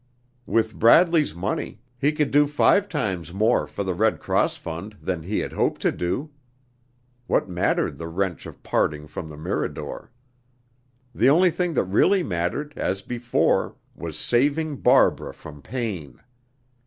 With 0.47 0.79
Bradley's 0.79 1.35
money, 1.35 1.79
he 1.99 2.11
could 2.11 2.31
do 2.31 2.47
five 2.47 2.89
times 2.89 3.31
more 3.31 3.67
for 3.67 3.83
the 3.83 3.93
Red 3.93 4.19
Cross 4.19 4.55
fund 4.55 4.97
than 4.99 5.21
he 5.21 5.37
had 5.37 5.53
hoped 5.53 5.79
to 5.83 5.91
do. 5.91 6.31
What 7.27 7.47
mattered 7.47 7.99
the 7.99 8.07
wrench 8.07 8.47
of 8.47 8.63
parting 8.63 9.05
from 9.05 9.29
the 9.29 9.37
Mirador? 9.37 10.11
The 11.13 11.29
only 11.29 11.51
thing 11.51 11.75
that 11.75 11.83
really 11.85 12.23
mattered, 12.23 12.73
as 12.75 13.03
before, 13.03 13.75
was 13.93 14.17
saving 14.17 14.77
Barbara 14.77 15.35
from 15.35 15.61
pain. 15.61 16.19